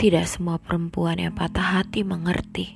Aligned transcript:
Tidak 0.00 0.24
semua 0.24 0.56
perempuan 0.56 1.20
yang 1.20 1.36
patah 1.36 1.76
hati 1.76 2.00
mengerti 2.00 2.72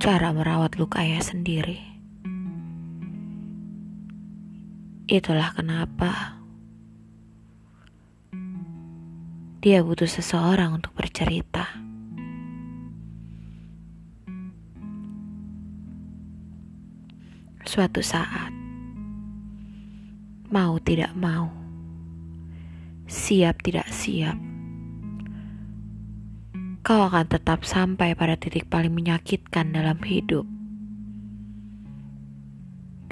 cara 0.00 0.32
merawat 0.32 0.80
lukanya 0.80 1.20
sendiri. 1.20 1.84
Itulah 5.04 5.52
kenapa 5.52 6.40
dia 9.60 9.84
butuh 9.84 10.08
seseorang 10.08 10.80
untuk 10.80 10.96
bercerita. 10.96 11.76
Suatu 17.68 18.00
saat, 18.00 18.48
mau 20.48 20.80
tidak 20.80 21.12
mau, 21.12 21.52
siap 23.04 23.60
tidak 23.60 23.92
siap 23.92 24.57
kau 26.88 27.04
akan 27.04 27.28
tetap 27.28 27.68
sampai 27.68 28.16
pada 28.16 28.40
titik 28.40 28.64
paling 28.72 28.96
menyakitkan 28.96 29.76
dalam 29.76 30.00
hidup. 30.00 30.48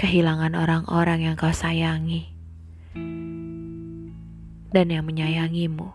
Kehilangan 0.01 0.57
orang-orang 0.57 1.29
yang 1.29 1.37
kau 1.37 1.53
sayangi 1.53 2.25
dan 4.73 4.87
yang 4.89 5.05
menyayangimu. 5.05 5.93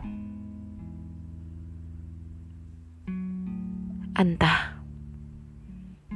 Entah 4.14 4.78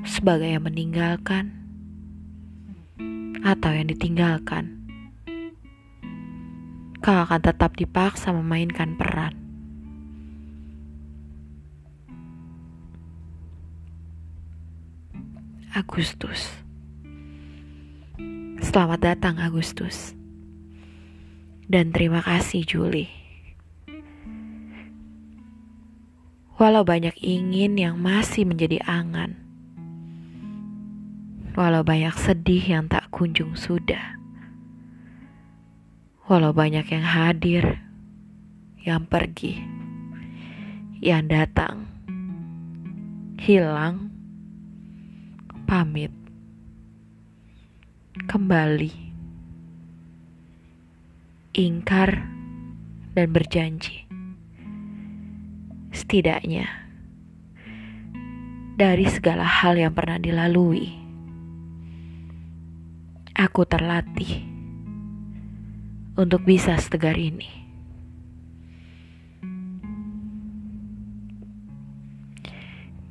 sebagai 0.05 0.45
yang 0.45 0.69
meninggalkan 0.69 1.49
atau 3.41 3.73
yang 3.73 3.89
ditinggalkan, 3.89 4.85
kau 7.01 7.25
akan 7.25 7.41
tetap 7.41 7.73
dipaksa 7.73 8.29
memainkan 8.29 8.93
peran 9.01 9.44
Agustus. 15.75 16.55
Selamat 18.63 19.11
datang 19.11 19.35
Agustus. 19.43 20.15
Dan 21.67 21.91
terima 21.91 22.23
kasih 22.23 22.63
Juli. 22.63 23.11
Walau 26.55 26.87
banyak 26.87 27.19
ingin 27.19 27.75
yang 27.75 27.99
masih 27.99 28.47
menjadi 28.47 28.79
angan. 28.87 29.35
Walau 31.59 31.83
banyak 31.83 32.15
sedih 32.23 32.63
yang 32.63 32.87
tak 32.87 33.11
kunjung 33.11 33.59
sudah. 33.59 34.15
Walau 36.31 36.55
banyak 36.55 36.87
yang 36.87 37.03
hadir, 37.03 37.83
yang 38.79 39.03
pergi, 39.11 39.59
yang 41.03 41.27
datang, 41.27 41.83
hilang, 43.35 44.14
pamit, 45.75 46.15
kembali, 48.31 48.95
ingkar, 51.51 52.31
dan 53.11 53.27
berjanji. 53.35 54.07
Setidaknya, 55.91 56.71
dari 58.79 59.03
segala 59.11 59.43
hal 59.43 59.75
yang 59.75 59.91
pernah 59.91 60.15
dilalui, 60.15 60.95
aku 63.35 63.67
terlatih 63.67 64.47
untuk 66.15 66.47
bisa 66.47 66.79
setegar 66.79 67.19
ini. 67.19 67.51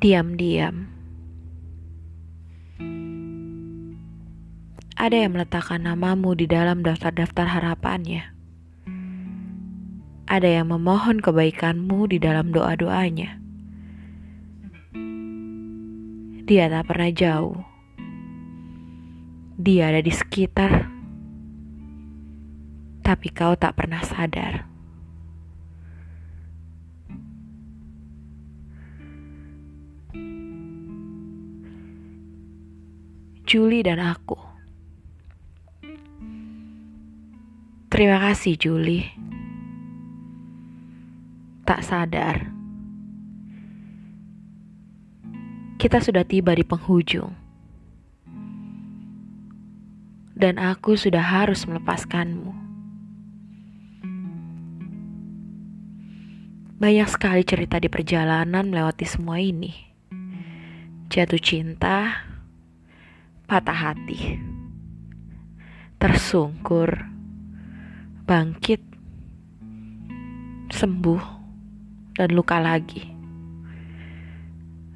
Diam-diam 0.01 0.94
ada 5.05 5.21
yang 5.21 5.37
meletakkan 5.37 5.85
namamu 5.85 6.33
di 6.33 6.49
dalam 6.49 6.81
daftar-daftar 6.81 7.45
harapannya. 7.45 8.25
Ada 10.25 10.49
yang 10.49 10.73
memohon 10.73 11.21
kebaikanmu 11.21 12.09
di 12.09 12.17
dalam 12.17 12.49
doa-doanya. 12.49 13.37
Dia 16.49 16.73
tak 16.73 16.89
pernah 16.89 17.13
jauh. 17.13 17.61
Dia 19.61 19.93
ada 19.93 20.01
di 20.01 20.09
sekitar, 20.09 20.89
tapi 23.05 23.29
kau 23.29 23.53
tak 23.61 23.77
pernah 23.77 24.01
sadar. 24.01 24.65
Julie 33.45 33.85
dan 33.85 34.01
aku. 34.01 34.44
Terima 37.95 38.19
kasih, 38.19 38.59
Julie. 38.59 39.07
Tak 41.63 41.79
sadar, 41.87 42.51
kita 45.79 46.03
sudah 46.03 46.27
tiba 46.27 46.59
di 46.59 46.67
penghujung, 46.67 47.31
dan 50.35 50.59
aku 50.59 50.99
sudah 50.99 51.23
harus 51.23 51.63
melepaskanmu. 51.71 52.51
Banyak 56.83 57.07
sekali 57.07 57.47
cerita 57.47 57.79
di 57.79 57.87
perjalanan 57.87 58.75
melewati 58.75 59.07
semua 59.07 59.39
ini. 59.39 59.71
Jatuh 61.15 61.39
cinta, 61.39 62.27
patah 63.47 63.95
hati, 63.95 64.43
tersungkur 66.03 67.14
bangkit, 68.25 68.81
sembuh, 70.73 71.25
dan 72.17 72.33
luka 72.33 72.57
lagi. 72.57 73.05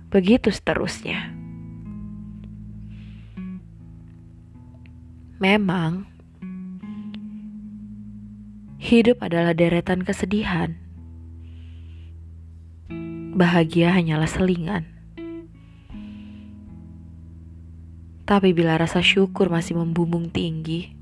Begitu 0.09 0.49
seterusnya. 0.49 1.37
Memang, 5.39 6.09
hidup 8.81 9.21
adalah 9.21 9.53
deretan 9.53 10.09
kesedihan. 10.09 10.73
Bahagia 13.37 13.93
hanyalah 13.93 14.27
selingan. 14.27 14.89
Tapi 18.25 18.57
bila 18.57 18.81
rasa 18.81 19.05
syukur 19.05 19.53
masih 19.53 19.77
membumbung 19.77 20.33
tinggi, 20.33 20.98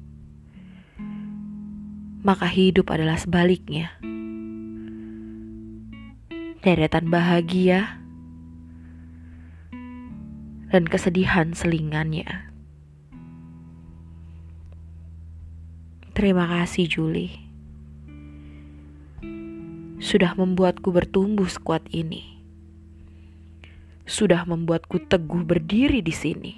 maka 2.26 2.50
hidup 2.50 2.90
adalah 2.90 3.14
sebaliknya. 3.14 3.94
Deretan 6.66 7.06
bahagia 7.06 8.02
dan 10.74 10.90
kesedihan 10.90 11.54
selingannya. 11.54 12.50
Terima 16.18 16.50
kasih, 16.50 16.90
Julie, 16.90 17.38
sudah 20.02 20.34
membuatku 20.34 20.90
bertumbuh 20.90 21.46
sekuat 21.46 21.86
ini, 21.94 22.42
sudah 24.02 24.42
membuatku 24.42 25.06
teguh 25.06 25.46
berdiri 25.46 26.02
di 26.02 26.10
sini. 26.10 26.54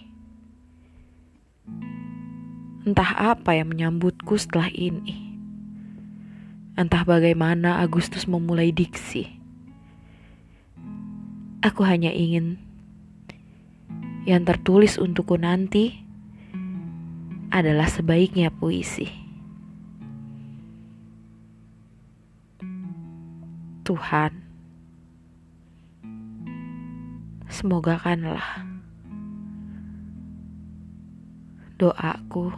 Entah 2.89 3.37
apa 3.37 3.53
yang 3.53 3.69
menyambutku 3.69 4.41
setelah 4.41 4.73
ini. 4.73 5.28
Entah 6.79 7.03
bagaimana 7.03 7.83
Agustus 7.83 8.31
memulai 8.31 8.71
diksi. 8.71 9.27
Aku 11.59 11.83
hanya 11.83 12.15
ingin 12.15 12.55
yang 14.23 14.47
tertulis 14.47 14.95
untukku 14.95 15.35
nanti 15.35 16.07
adalah 17.51 17.91
sebaiknya 17.91 18.55
puisi. 18.55 19.11
Tuhan, 23.83 24.39
semoga 27.51 27.99
kanlah 27.99 28.63
doaku 31.75 32.55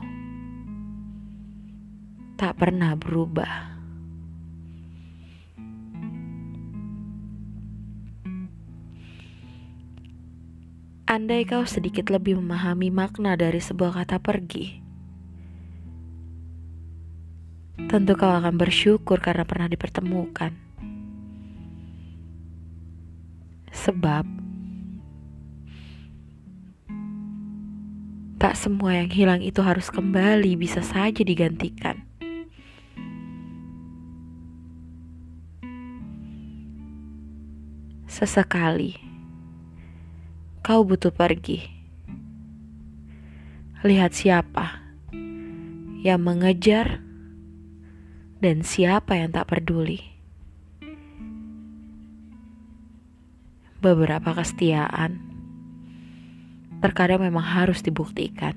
tak 2.37 2.61
pernah 2.61 2.93
berubah. 3.01 3.70
Andai 11.11 11.43
kau 11.43 11.67
sedikit 11.67 12.07
lebih 12.07 12.39
memahami 12.39 12.87
makna 12.95 13.35
dari 13.35 13.59
sebuah 13.59 13.99
kata 13.99 14.23
pergi, 14.23 14.79
tentu 17.91 18.15
kau 18.15 18.31
akan 18.31 18.55
bersyukur 18.55 19.19
karena 19.19 19.43
pernah 19.43 19.67
dipertemukan. 19.67 20.55
Sebab 23.75 24.23
tak 28.39 28.55
semua 28.55 29.03
yang 29.03 29.11
hilang 29.11 29.43
itu 29.43 29.67
harus 29.67 29.91
kembali 29.91 30.55
bisa 30.55 30.79
saja 30.79 31.27
digantikan. 31.27 32.07
Sesekali 38.07 39.10
kau 40.71 40.87
butuh 40.87 41.11
pergi. 41.11 41.67
Lihat 43.83 44.15
siapa 44.15 44.79
yang 46.07 46.23
mengejar 46.23 47.03
dan 48.39 48.63
siapa 48.63 49.19
yang 49.19 49.35
tak 49.35 49.51
peduli. 49.51 49.99
Beberapa 53.83 54.31
kesetiaan 54.31 55.19
terkadang 56.79 57.27
memang 57.27 57.43
harus 57.43 57.83
dibuktikan. 57.83 58.55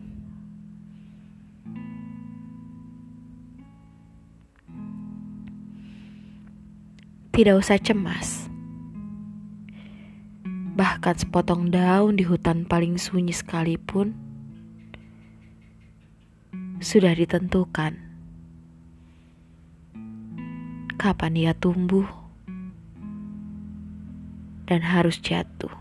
Tidak 7.33 7.57
usah 7.57 7.81
cemas. 7.81 8.42
Bahkan 10.73 11.15
sepotong 11.21 11.69
daun 11.69 12.17
di 12.17 12.25
hutan 12.25 12.65
paling 12.65 12.97
sunyi 12.97 13.29
sekalipun 13.29 14.17
sudah 16.81 17.13
ditentukan 17.13 17.95
kapan 20.97 21.31
dia 21.37 21.53
tumbuh 21.53 22.09
dan 24.65 24.81
harus 24.81 25.21
jatuh. 25.21 25.71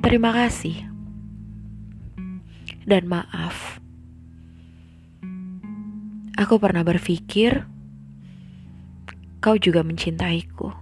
Terima 0.00 0.32
kasih 0.32 0.88
dan 2.88 3.10
maaf. 3.10 3.82
Aku 6.38 6.62
pernah 6.62 6.86
berpikir 6.86 7.75
kau 9.46 9.54
juga 9.54 9.86
mencintaiku. 9.86 10.74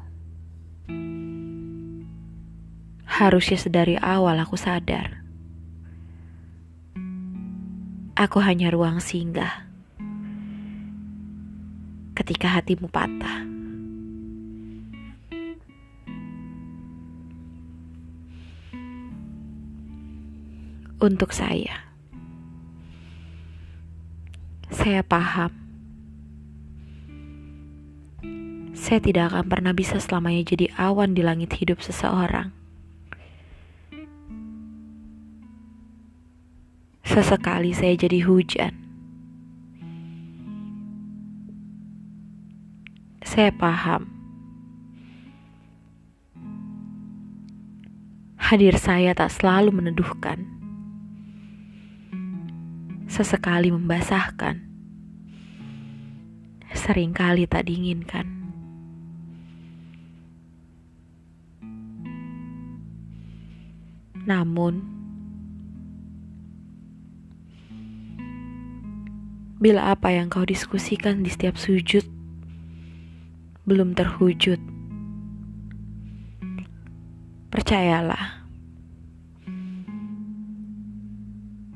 Harusnya 3.05 3.61
sedari 3.61 4.00
awal 4.00 4.40
aku 4.40 4.56
sadar. 4.56 5.20
Aku 8.16 8.40
hanya 8.40 8.72
ruang 8.72 9.05
singgah 9.05 9.69
ketika 12.16 12.49
hatimu 12.49 12.88
patah. 12.88 13.44
untuk 21.05 21.37
saya. 21.37 21.84
Saya 24.72 25.05
paham. 25.05 25.63
Saya 28.74 29.00
tidak 29.00 29.32
akan 29.32 29.46
pernah 29.46 29.72
bisa 29.72 29.96
selamanya 30.02 30.42
jadi 30.44 30.72
awan 30.76 31.14
di 31.14 31.22
langit 31.22 31.54
hidup 31.56 31.80
seseorang. 31.80 32.50
Sesekali 37.06 37.70
saya 37.70 37.94
jadi 37.94 38.20
hujan. 38.26 38.74
Saya 43.24 43.54
paham. 43.54 44.10
Hadir 48.36 48.76
saya 48.76 49.16
tak 49.16 49.32
selalu 49.32 49.72
meneduhkan 49.72 50.54
sesekali 53.14 53.70
membasahkan, 53.70 54.63
sering 56.84 57.16
kali 57.16 57.48
tak 57.48 57.64
diinginkan. 57.64 58.28
Namun, 64.28 64.84
bila 69.56 69.96
apa 69.96 70.12
yang 70.12 70.28
kau 70.28 70.44
diskusikan 70.44 71.25
di 71.25 71.32
setiap 71.32 71.56
sujud 71.56 72.04
belum 73.64 73.96
terwujud, 73.96 74.60
percayalah 77.48 78.44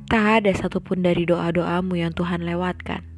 Tak 0.09 0.41
ada 0.41 0.57
satupun 0.57 1.05
dari 1.05 1.29
doa-doamu 1.29 2.01
yang 2.01 2.17
Tuhan 2.17 2.41
lewatkan. 2.41 3.18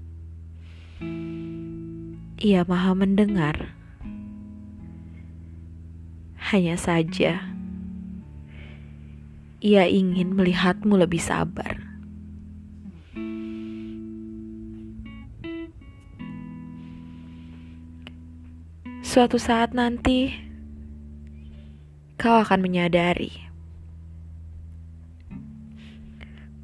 Ia 2.41 2.65
maha 2.65 2.97
mendengar. 2.97 3.77
Hanya 6.41 6.81
saja, 6.81 7.53
ia 9.61 9.85
ingin 9.85 10.33
melihatmu 10.33 10.97
lebih 10.97 11.21
sabar. 11.21 11.77
Suatu 19.05 19.37
saat 19.37 19.77
nanti, 19.77 20.33
kau 22.17 22.41
akan 22.41 22.65
menyadari 22.65 23.37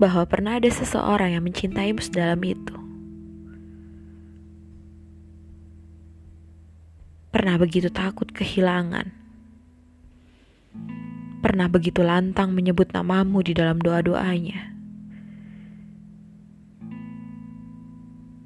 bahwa 0.01 0.25
pernah 0.25 0.57
ada 0.57 0.73
seseorang 0.73 1.37
yang 1.37 1.45
mencintaimu 1.45 2.01
sedalam 2.01 2.41
itu. 2.41 2.86
Pernah 7.37 7.61
begitu 7.61 7.93
takut 7.93 8.33
kehilangan. 8.33 9.13
Pernah 11.45 11.69
begitu 11.69 12.01
lantang 12.01 12.57
menyebut 12.57 12.89
namamu 12.97 13.45
di 13.45 13.53
dalam 13.53 13.77
doa-doanya. 13.77 14.73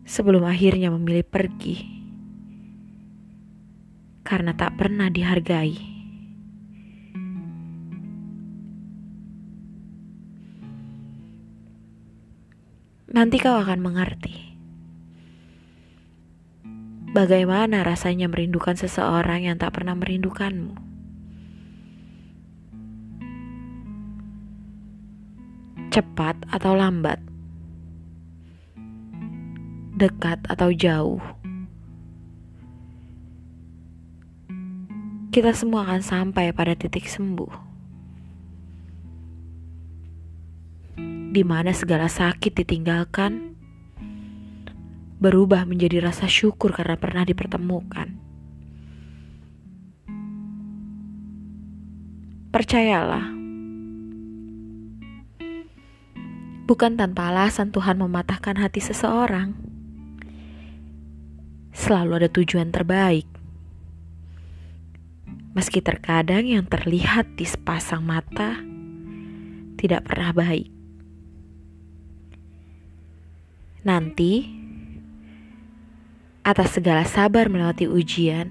Sebelum 0.03 0.43
akhirnya 0.43 0.91
memilih 0.91 1.23
pergi 1.23 1.87
karena 4.27 4.59
tak 4.59 4.75
pernah 4.75 5.07
dihargai. 5.07 5.79
Nanti 13.15 13.39
kau 13.39 13.55
akan 13.55 13.79
mengerti 13.79 14.50
bagaimana 17.11 17.83
rasanya 17.83 18.31
merindukan 18.31 18.79
seseorang 18.79 19.51
yang 19.51 19.57
tak 19.59 19.75
pernah 19.75 19.99
merindukanmu. 19.99 20.75
Cepat 25.91 26.39
atau 26.55 26.79
lambat, 26.79 27.19
dekat 29.99 30.39
atau 30.47 30.71
jauh, 30.71 31.19
kita 35.35 35.51
semua 35.51 35.91
akan 35.91 36.03
sampai 36.03 36.55
pada 36.55 36.79
titik 36.79 37.11
sembuh. 37.11 37.71
di 41.31 41.47
mana 41.47 41.71
segala 41.71 42.11
sakit 42.11 42.59
ditinggalkan, 42.59 43.50
berubah 45.21 45.69
menjadi 45.69 46.01
rasa 46.01 46.25
syukur 46.25 46.73
karena 46.73 46.97
pernah 46.97 47.29
dipertemukan. 47.29 48.09
Percayalah, 52.51 53.31
bukan 56.67 56.99
tanpa 56.99 57.31
alasan 57.31 57.71
Tuhan 57.71 58.01
mematahkan 58.03 58.59
hati 58.59 58.83
seseorang. 58.83 59.55
Selalu 61.71 62.27
ada 62.27 62.29
tujuan 62.33 62.75
terbaik. 62.75 63.29
Meski 65.55 65.79
terkadang 65.79 66.47
yang 66.47 66.67
terlihat 66.67 67.39
di 67.39 67.47
sepasang 67.47 68.03
mata 68.03 68.59
tidak 69.79 70.11
pernah 70.11 70.35
baik. 70.35 70.71
Nanti, 73.81 74.60
atas 76.51 76.75
segala 76.75 77.07
sabar 77.07 77.47
melewati 77.47 77.87
ujian, 77.87 78.51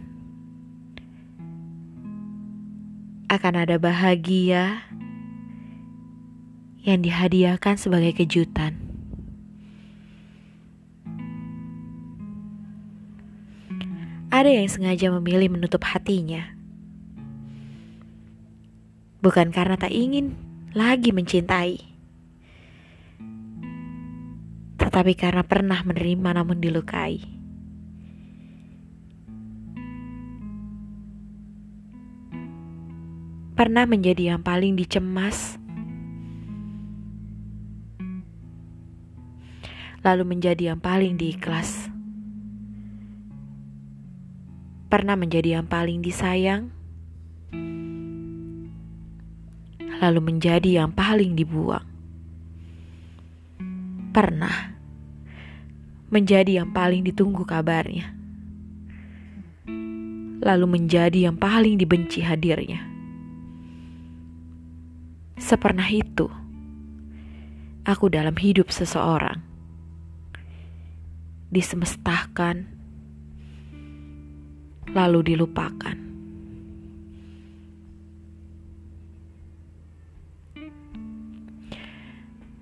akan 3.27 3.53
ada 3.67 3.75
bahagia 3.75 4.87
yang 6.87 7.03
dihadiahkan 7.03 7.75
sebagai 7.75 8.15
kejutan. 8.15 8.89
ada 14.29 14.47
yang 14.47 14.69
sengaja 14.69 15.09
memilih 15.09 15.51
menutup 15.51 15.81
hatinya. 15.83 16.53
Bukan 19.19 19.51
karena 19.51 19.75
tak 19.75 19.91
ingin 19.91 20.31
lagi 20.71 21.11
mencintai, 21.11 21.81
tetapi 24.79 25.13
karena 25.19 25.43
pernah 25.43 25.83
menerima 25.83 26.29
namun 26.39 26.61
dilukai. 26.61 27.38
Pernah 33.59 33.83
menjadi 33.83 34.31
yang 34.31 34.39
paling 34.39 34.79
dicemas, 34.79 35.59
lalu 39.99 40.23
menjadi 40.23 40.71
yang 40.71 40.79
paling 40.79 41.19
diikhlas 41.19 41.91
pernah 44.89 45.13
menjadi 45.13 45.61
yang 45.61 45.69
paling 45.69 46.01
disayang, 46.01 46.73
lalu 50.01 50.19
menjadi 50.23 50.81
yang 50.81 50.89
paling 50.89 51.37
dibuang. 51.37 51.85
Pernah 54.09 54.73
menjadi 56.09 56.65
yang 56.65 56.73
paling 56.73 57.05
ditunggu 57.05 57.45
kabarnya, 57.45 58.09
lalu 60.41 60.65
menjadi 60.65 61.29
yang 61.29 61.37
paling 61.37 61.77
dibenci 61.77 62.25
hadirnya. 62.25 62.88
Sepernah 65.39 65.87
itu, 65.87 66.27
aku 67.87 68.11
dalam 68.11 68.35
hidup 68.35 68.69
seseorang 68.75 69.39
disemestakan 71.49 72.69
lalu 74.91 75.33
dilupakan. 75.33 75.95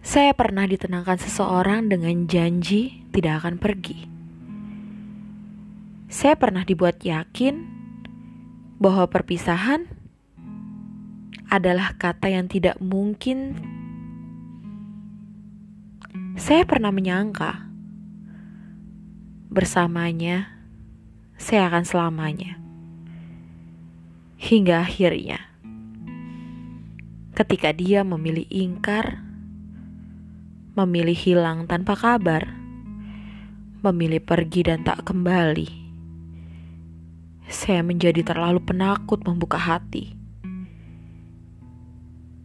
Saya 0.07 0.31
pernah 0.31 0.63
ditenangkan 0.63 1.19
seseorang 1.19 1.91
dengan 1.91 2.29
janji 2.31 3.03
tidak 3.11 3.43
akan 3.43 3.59
pergi. 3.59 3.99
Saya 6.07 6.39
pernah 6.39 6.63
dibuat 6.63 7.03
yakin 7.03 7.59
bahwa 8.79 9.09
perpisahan 9.11 9.96
adalah 11.47 11.95
kata 11.95 12.27
yang 12.31 12.51
tidak 12.51 12.79
mungkin. 12.83 13.55
Saya 16.37 16.67
pernah 16.67 16.93
menyangka 16.93 17.67
bersamanya 19.47 20.57
saya 21.37 21.69
akan 21.69 21.85
selamanya. 21.85 22.57
Hingga 24.37 24.85
akhirnya, 24.85 25.37
ketika 27.37 27.73
dia 27.73 28.01
memilih 28.01 28.45
ingkar, 28.49 29.21
memilih 30.73 31.17
hilang 31.17 31.69
tanpa 31.69 31.93
kabar, 31.97 32.49
memilih 33.85 34.21
pergi 34.21 34.65
dan 34.65 34.81
tak 34.81 35.05
kembali, 35.05 35.69
saya 37.49 37.81
menjadi 37.85 38.25
terlalu 38.25 38.61
penakut 38.61 39.21
membuka 39.25 39.61
hati, 39.61 40.16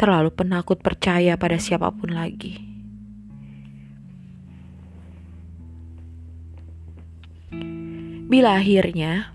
terlalu 0.03 0.35
penakut 0.35 0.83
percaya 0.83 1.39
pada 1.39 1.63
siapa 1.63 1.87
pun 1.95 2.11
lagi. 2.11 2.59
Bila 8.27 8.59
akhirnya 8.59 9.31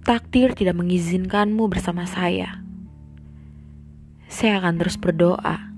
takdir 0.00 0.56
tidak 0.56 0.80
mengizinkanmu 0.80 1.68
bersama 1.68 2.08
saya, 2.08 2.64
saya 4.32 4.64
akan 4.64 4.80
terus 4.80 4.96
berdoa 4.96 5.68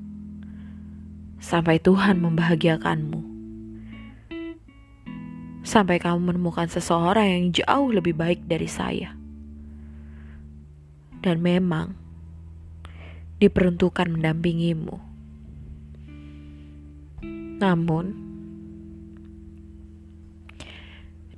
sampai 1.42 1.82
Tuhan 1.82 2.22
membahagiakanmu. 2.22 3.26
Sampai 5.66 5.98
kamu 5.98 6.22
menemukan 6.22 6.70
seseorang 6.70 7.26
yang 7.26 7.44
jauh 7.50 7.90
lebih 7.90 8.14
baik 8.14 8.46
dari 8.46 8.70
saya. 8.70 9.10
Dan 11.18 11.42
memang 11.42 12.07
diperuntukkan 13.38 14.18
mendampingimu. 14.18 14.98
Namun, 17.58 18.14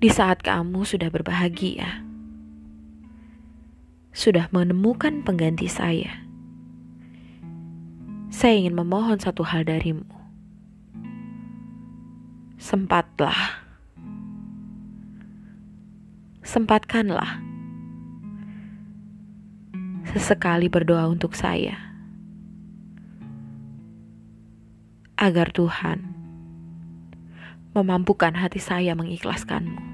di 0.01 0.09
saat 0.09 0.41
kamu 0.41 0.85
sudah 0.89 1.13
berbahagia, 1.13 2.01
sudah 4.17 4.49
menemukan 4.53 5.21
pengganti 5.25 5.69
saya. 5.69 6.25
Saya 8.33 8.65
ingin 8.65 8.77
memohon 8.77 9.21
satu 9.21 9.45
hal 9.45 9.69
darimu. 9.69 10.09
Sempatlah, 12.61 13.65
sempatkanlah 16.45 17.41
sesekali 20.11 20.67
berdoa 20.67 21.07
untuk 21.07 21.33
saya, 21.33 21.90
agar 25.21 25.53
Tuhan 25.53 26.01
memampukan 27.77 28.33
hati 28.33 28.57
saya 28.57 28.97
mengikhlaskanmu. 28.97 29.93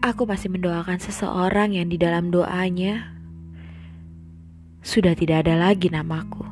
Aku 0.00 0.24
masih 0.24 0.48
mendoakan 0.48 0.96
seseorang 1.04 1.76
yang 1.76 1.92
di 1.92 2.00
dalam 2.00 2.32
doanya 2.32 3.12
sudah 4.80 5.12
tidak 5.12 5.44
ada 5.44 5.60
lagi 5.60 5.92
namaku. 5.92 6.48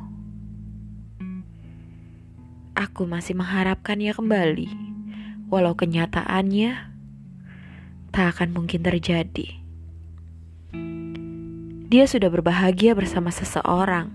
Aku 2.77 3.09
masih 3.09 3.33
mengharapkannya 3.33 4.13
kembali, 4.13 4.69
walau 5.49 5.73
kenyataannya 5.73 6.93
tak 8.13 8.37
akan 8.37 8.53
mungkin 8.53 8.85
terjadi. 8.85 9.56
Dia 11.87 12.03
sudah 12.03 12.27
berbahagia 12.27 12.91
bersama 12.99 13.31
seseorang 13.31 14.11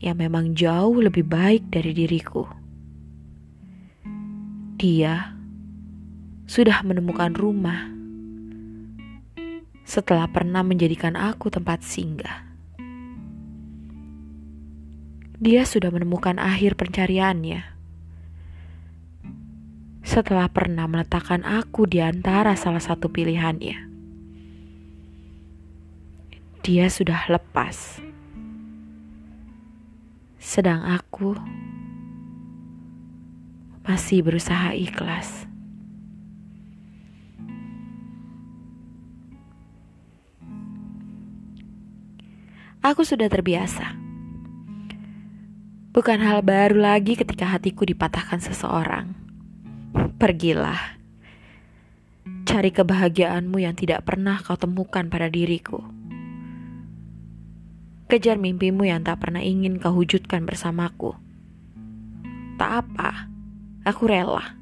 yang 0.00 0.16
memang 0.16 0.56
jauh 0.56 0.96
lebih 1.04 1.28
baik 1.28 1.68
dari 1.68 1.92
diriku. 1.92 2.48
Dia 4.80 5.36
sudah 6.48 6.80
menemukan 6.80 7.36
rumah 7.36 7.92
setelah 9.84 10.24
pernah 10.32 10.64
menjadikan 10.64 11.12
aku 11.12 11.52
tempat 11.52 11.84
singgah. 11.84 12.40
Dia 15.36 15.68
sudah 15.68 15.92
menemukan 15.92 16.40
akhir 16.40 16.80
pencariannya 16.80 17.76
setelah 20.08 20.48
pernah 20.48 20.88
meletakkan 20.88 21.44
aku 21.44 21.84
di 21.84 22.00
antara 22.00 22.56
salah 22.56 22.80
satu 22.80 23.12
pilihannya. 23.12 23.87
Dia 26.66 26.90
sudah 26.92 27.30
lepas, 27.32 28.02
sedang 30.36 30.84
aku 30.84 31.32
masih 33.88 34.20
berusaha 34.20 34.76
ikhlas. 34.76 35.48
Aku 42.84 43.02
sudah 43.02 43.26
terbiasa. 43.32 43.96
Bukan 45.90 46.22
hal 46.22 46.46
baru 46.46 46.78
lagi 46.78 47.18
ketika 47.18 47.48
hatiku 47.48 47.82
dipatahkan 47.82 48.38
seseorang. 48.38 49.18
Pergilah. 50.14 51.00
Cari 52.46 52.70
kebahagiaanmu 52.70 53.58
yang 53.60 53.74
tidak 53.74 54.06
pernah 54.06 54.38
kau 54.38 54.54
temukan 54.54 55.10
pada 55.10 55.26
diriku. 55.26 55.97
Kejar 58.08 58.40
mimpimu 58.40 58.88
yang 58.88 59.04
tak 59.04 59.20
pernah 59.20 59.44
ingin 59.44 59.76
kau 59.76 59.92
wujudkan 59.92 60.48
bersamaku. 60.48 61.12
Tak 62.56 62.70
apa, 62.80 63.28
aku 63.84 64.08
rela. 64.08 64.56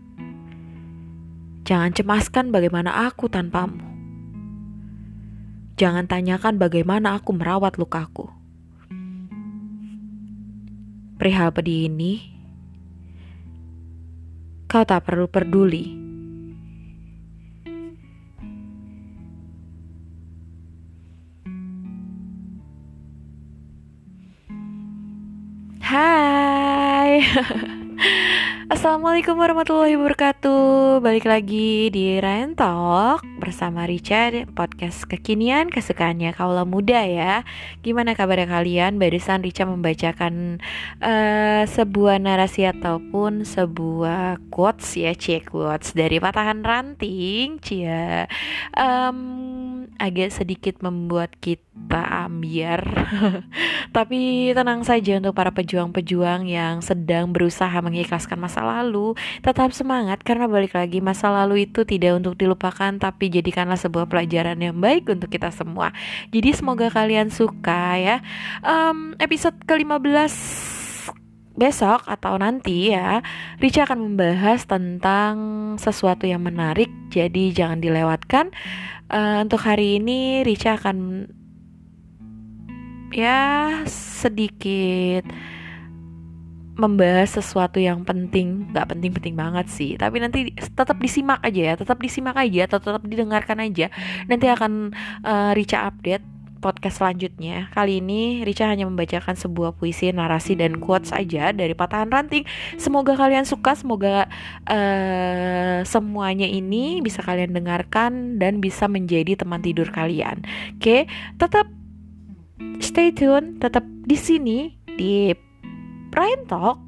Jangan 1.62 1.94
cemaskan 1.94 2.50
bagaimana 2.50 3.06
aku 3.06 3.30
tanpamu. 3.30 3.86
Jangan 5.78 6.10
tanyakan 6.10 6.58
bagaimana 6.58 7.22
aku 7.22 7.38
merawat 7.38 7.78
lukaku. 7.78 8.26
Perihal 11.14 11.54
pedih 11.54 11.86
ini, 11.86 12.26
kau 14.66 14.82
tak 14.82 15.06
perlu 15.06 15.30
peduli. 15.30 16.05
Hai. 25.86 27.22
Assalamualaikum 28.66 29.38
warahmatullahi 29.38 29.94
wabarakatuh. 29.94 30.98
Balik 30.98 31.30
lagi 31.30 31.86
di 31.86 32.18
Ryan 32.18 32.58
Talk 32.58 33.22
Bersama 33.38 33.86
Richard 33.86 34.50
Podcast 34.58 35.06
kekinian 35.06 35.70
kesukaannya 35.70 36.34
kaula 36.34 36.66
muda 36.66 37.06
ya. 37.06 37.46
Gimana 37.86 38.18
kabar 38.18 38.42
kalian? 38.42 38.98
Barusan 38.98 39.46
Richa 39.46 39.70
membacakan 39.70 40.58
uh, 40.98 41.62
Sebuah 41.62 42.18
narasi 42.18 42.66
ataupun 42.66 43.46
Sebuah 43.46 44.42
quotes 44.50 44.98
ya 44.98 45.14
Cie 45.14 45.46
quotes 45.46 45.94
Dari 45.94 46.18
patahan 46.18 46.66
ranting 46.66 47.62
Cia 47.62 48.26
um, 48.74 49.86
Agak 49.94 50.34
sedikit 50.34 50.82
membuat 50.82 51.38
kita 51.38 52.26
ambiar. 52.26 52.82
Tapi 53.96 54.50
tenang 54.58 54.82
saja 54.82 55.22
untuk 55.22 55.38
para 55.38 55.54
pejuang-pejuang 55.54 56.50
Yang 56.50 56.90
sedang 56.90 57.30
berusaha 57.30 57.78
mengikhlaskan 57.78 58.42
masa 58.42 58.55
masa 58.56 58.80
lalu, 58.80 59.12
tetap 59.44 59.68
semangat 59.76 60.24
karena 60.24 60.48
balik 60.48 60.72
lagi 60.72 61.04
masa 61.04 61.28
lalu 61.28 61.68
itu 61.68 61.84
tidak 61.84 62.16
untuk 62.16 62.40
dilupakan 62.40 62.96
tapi 62.96 63.28
jadikanlah 63.28 63.76
sebuah 63.76 64.08
pelajaran 64.08 64.56
yang 64.56 64.80
baik 64.80 65.04
untuk 65.12 65.28
kita 65.28 65.52
semua. 65.52 65.92
Jadi 66.32 66.56
semoga 66.56 66.88
kalian 66.88 67.28
suka 67.28 68.00
ya. 68.00 68.16
Um, 68.64 69.12
episode 69.20 69.60
ke-15 69.68 70.32
besok 71.56 72.04
atau 72.08 72.36
nanti 72.36 72.92
ya 72.92 73.24
Rica 73.60 73.88
akan 73.88 74.12
membahas 74.12 74.68
tentang 74.68 75.36
sesuatu 75.80 76.28
yang 76.28 76.44
menarik 76.44 76.92
jadi 77.08 77.48
jangan 77.48 77.80
dilewatkan 77.80 78.52
uh, 79.08 79.40
untuk 79.40 79.64
hari 79.64 79.96
ini 79.96 80.44
Rica 80.44 80.76
akan 80.76 81.28
ya 83.08 83.72
sedikit 83.88 85.24
membahas 86.76 87.40
sesuatu 87.40 87.80
yang 87.80 88.04
penting 88.04 88.68
nggak 88.70 88.92
penting-penting 88.92 89.34
banget 89.34 89.66
sih. 89.72 89.96
Tapi 89.96 90.20
nanti 90.20 90.52
tetap 90.54 91.00
disimak 91.00 91.40
aja 91.40 91.72
ya 91.72 91.74
tetap 91.74 91.98
disimak 91.98 92.36
aja 92.36 92.68
atau 92.68 92.78
tetap 92.78 93.02
didengarkan 93.04 93.58
aja. 93.64 93.88
Nanti 94.28 94.46
akan 94.46 94.92
uh, 95.24 95.52
Rica 95.56 95.88
update 95.88 96.36
podcast 96.66 96.98
selanjutnya. 96.98 97.70
Kali 97.70 98.02
ini 98.02 98.42
Rica 98.42 98.66
hanya 98.66 98.88
membacakan 98.88 99.38
sebuah 99.38 99.76
puisi, 99.78 100.10
narasi, 100.10 100.58
dan 100.58 100.82
quotes 100.82 101.14
saja 101.14 101.54
dari 101.54 101.76
patahan 101.76 102.10
ranting. 102.10 102.42
Semoga 102.80 103.14
kalian 103.14 103.46
suka, 103.46 103.76
semoga 103.78 104.26
uh, 104.66 105.86
semuanya 105.86 106.48
ini 106.48 107.04
bisa 107.04 107.22
kalian 107.22 107.54
dengarkan 107.54 108.42
dan 108.42 108.58
bisa 108.58 108.90
menjadi 108.90 109.38
teman 109.38 109.62
tidur 109.62 109.88
kalian. 109.94 110.42
Oke, 110.74 111.06
tetap 111.38 111.70
stay 112.82 113.12
tune, 113.12 113.60
tetap 113.62 113.84
di 113.86 114.16
sini 114.18 114.74
di 114.96 115.45
Ryan 116.16 116.42
Talk 116.48 116.80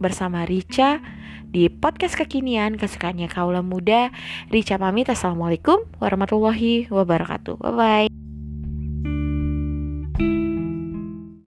bersama 0.00 0.48
Rica 0.48 1.04
di 1.44 1.68
podcast 1.68 2.16
kekinian 2.16 2.80
kesukaannya 2.80 3.28
kaula 3.28 3.60
muda. 3.60 4.08
Rica 4.48 4.80
pamit. 4.80 5.12
Assalamualaikum 5.12 5.84
warahmatullahi 6.00 6.88
wabarakatuh. 6.88 7.60
Bye 7.60 7.76
bye. 7.76 8.25